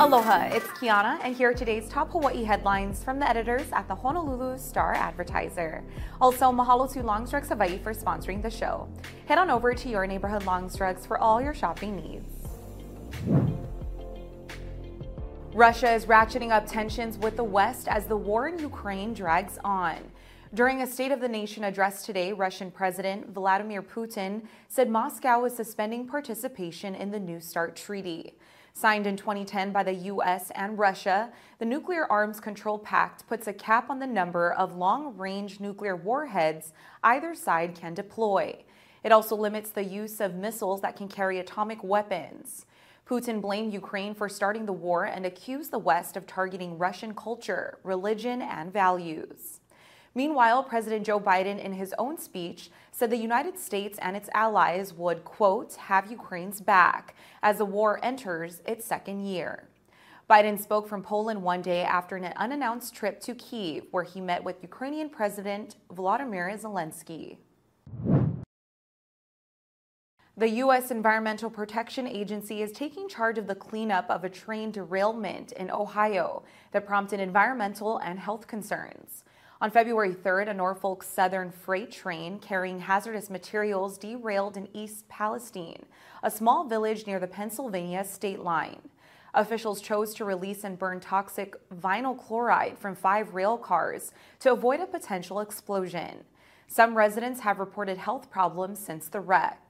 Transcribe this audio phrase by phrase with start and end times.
[0.00, 3.94] Aloha, it's Kiana, and here are today's top Hawaii headlines from the editors at the
[3.94, 5.82] Honolulu Star Advertiser.
[6.20, 8.88] Also, mahalo to Longs Drugs Hawaii for sponsoring the show.
[9.26, 12.34] Head on over to your neighborhood Longs Drugs for all your shopping needs.
[15.54, 19.96] Russia is ratcheting up tensions with the West as the war in Ukraine drags on.
[20.52, 25.54] During a State of the Nation address today, Russian President Vladimir Putin said Moscow is
[25.54, 28.34] suspending participation in the New START treaty.
[28.72, 30.50] Signed in 2010 by the U.S.
[30.56, 35.16] and Russia, the Nuclear Arms Control Pact puts a cap on the number of long
[35.16, 36.72] range nuclear warheads
[37.04, 38.64] either side can deploy.
[39.04, 42.66] It also limits the use of missiles that can carry atomic weapons.
[43.08, 47.78] Putin blamed Ukraine for starting the war and accused the West of targeting Russian culture,
[47.84, 49.59] religion, and values.
[50.14, 54.92] Meanwhile, President Joe Biden, in his own speech, said the United States and its allies
[54.92, 59.68] would, quote, have Ukraine's back as the war enters its second year.
[60.28, 64.42] Biden spoke from Poland one day after an unannounced trip to Kiev, where he met
[64.42, 67.38] with Ukrainian President Volodymyr Zelensky.
[70.36, 70.90] The U.S.
[70.90, 76.44] Environmental Protection Agency is taking charge of the cleanup of a train derailment in Ohio
[76.72, 79.24] that prompted environmental and health concerns.
[79.62, 85.84] On February 3rd, a Norfolk Southern freight train carrying hazardous materials derailed in East Palestine,
[86.22, 88.80] a small village near the Pennsylvania state line.
[89.34, 94.80] Officials chose to release and burn toxic vinyl chloride from five rail cars to avoid
[94.80, 96.24] a potential explosion.
[96.66, 99.69] Some residents have reported health problems since the wreck.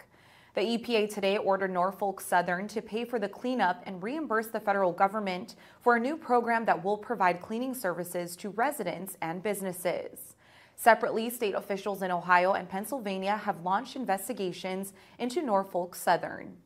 [0.54, 4.90] The EPA today ordered Norfolk Southern to pay for the cleanup and reimburse the federal
[4.90, 10.34] government for a new program that will provide cleaning services to residents and businesses.
[10.74, 16.56] Separately, state officials in Ohio and Pennsylvania have launched investigations into Norfolk Southern.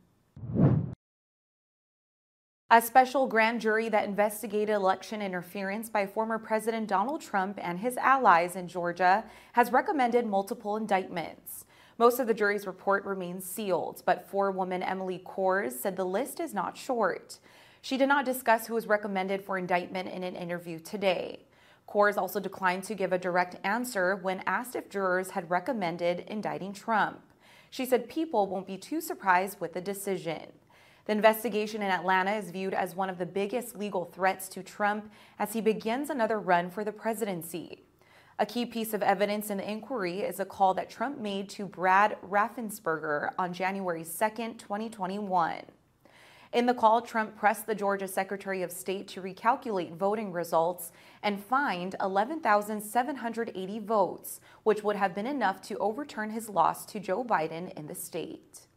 [2.71, 7.97] A special grand jury that investigated election interference by former President Donald Trump and his
[7.97, 11.64] allies in Georgia has recommended multiple indictments.
[11.97, 16.53] Most of the jury's report remains sealed, but forewoman Emily Kohrs said the list is
[16.53, 17.39] not short.
[17.81, 21.45] She did not discuss who was recommended for indictment in an interview today.
[21.87, 26.73] Kohrs also declined to give a direct answer when asked if jurors had recommended indicting
[26.73, 27.21] Trump.
[27.69, 30.51] She said people won't be too surprised with the decision.
[31.05, 35.11] The investigation in Atlanta is viewed as one of the biggest legal threats to Trump
[35.39, 37.84] as he begins another run for the presidency.
[38.37, 41.65] A key piece of evidence in the inquiry is a call that Trump made to
[41.65, 44.09] Brad Raffensperger on January 2,
[44.57, 45.61] 2021.
[46.51, 50.91] In the call, Trump pressed the Georgia Secretary of State to recalculate voting results
[51.23, 57.23] and find 11,780 votes, which would have been enough to overturn his loss to Joe
[57.23, 58.67] Biden in the state.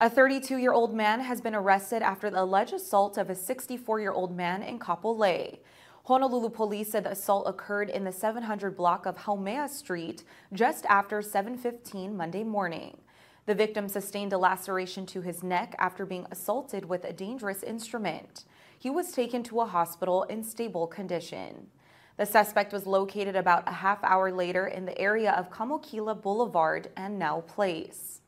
[0.00, 4.00] A 32 year old man has been arrested after the alleged assault of a 64
[4.00, 5.58] year old man in Kapolei.
[6.06, 10.22] Honolulu police said the assault occurred in the 700 block of Haumea Street
[10.52, 12.98] just after 7:15 Monday morning.
[13.46, 18.44] The victim sustained a laceration to his neck after being assaulted with a dangerous instrument.
[18.78, 21.70] He was taken to a hospital in stable condition.
[22.18, 26.90] The suspect was located about a half hour later in the area of Kamokila Boulevard
[26.98, 28.20] and Now Place.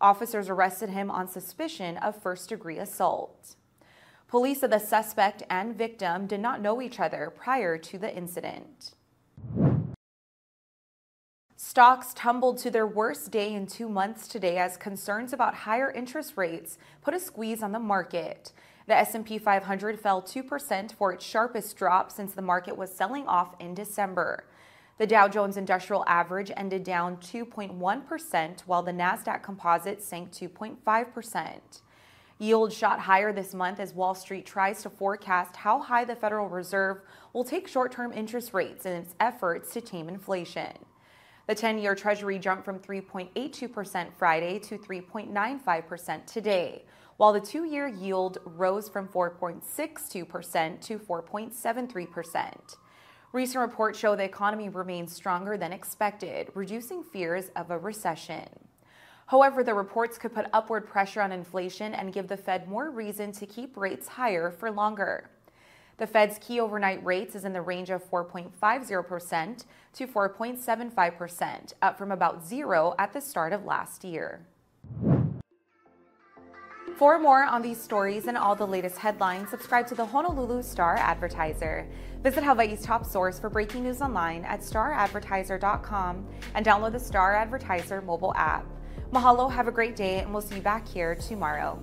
[0.00, 3.56] Officers arrested him on suspicion of first degree assault.
[4.28, 8.94] Police said the suspect and victim did not know each other prior to the incident.
[11.54, 16.34] Stocks tumbled to their worst day in two months today as concerns about higher interest
[16.36, 18.52] rates put a squeeze on the market.
[18.86, 23.54] The S&P 500 fell 2% for its sharpest drop since the market was selling off
[23.60, 24.44] in December.
[24.98, 31.80] The Dow Jones Industrial Average ended down 2.1%, while the Nasdaq Composite sank 2.5%.
[32.38, 36.48] Yields shot higher this month as Wall Street tries to forecast how high the Federal
[36.48, 37.00] Reserve
[37.32, 40.72] will take short term interest rates in its efforts to tame inflation.
[41.46, 46.84] The 10 year Treasury jumped from 3.82% Friday to 3.95% today,
[47.16, 52.76] while the two year yield rose from 4.62% to 4.73%.
[53.32, 58.65] Recent reports show the economy remains stronger than expected, reducing fears of a recession.
[59.26, 63.32] However, the reports could put upward pressure on inflation and give the Fed more reason
[63.32, 65.28] to keep rates higher for longer.
[65.98, 69.64] The Fed's key overnight rates is in the range of 4.50%
[69.94, 74.40] to 4.75%, up from about zero at the start of last year.
[76.96, 80.96] For more on these stories and all the latest headlines, subscribe to the Honolulu Star
[80.96, 81.86] Advertiser.
[82.22, 88.00] Visit Hawaii's top source for breaking news online at staradvertiser.com and download the Star Advertiser
[88.00, 88.64] mobile app.
[89.12, 91.78] Mahalo, have a great day, and we'll see you back here tomorrow.